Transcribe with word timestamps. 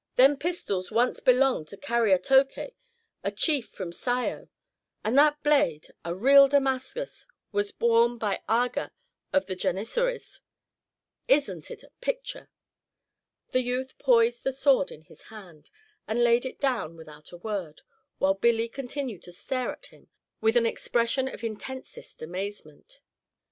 Them 0.15 0.35
pistols 0.35 0.89
once 0.89 1.19
belonged 1.19 1.67
to 1.67 1.77
Cariatoké, 1.77 2.71
a 3.23 3.29
chief 3.29 3.67
from 3.69 3.91
Scio; 3.93 4.47
and 5.03 5.15
that 5.15 5.43
blade 5.43 5.89
a 6.03 6.15
real 6.15 6.47
Damascus 6.47 7.27
was 7.51 7.71
worn 7.79 8.17
by 8.17 8.37
an 8.37 8.41
Aga 8.49 8.91
of 9.31 9.45
the 9.45 9.55
Janissaries. 9.55 10.41
Isn't 11.27 11.69
it 11.69 11.83
a 11.83 11.91
picture?" 12.01 12.49
The 13.51 13.61
youth 13.61 13.95
poised 13.99 14.43
the 14.43 14.51
sword 14.51 14.89
in 14.91 15.03
his 15.03 15.21
hand, 15.25 15.69
and 16.07 16.23
laid 16.23 16.47
it 16.47 16.59
down 16.59 16.97
without 16.97 17.31
a 17.31 17.37
word; 17.37 17.83
while 18.17 18.33
Billy 18.33 18.67
continued 18.67 19.21
to 19.21 19.31
stare 19.31 19.71
at 19.71 19.85
him 19.85 20.09
with 20.41 20.57
an 20.57 20.65
expression 20.65 21.27
of 21.27 21.43
intensest 21.43 22.23
amazement. 22.23 23.01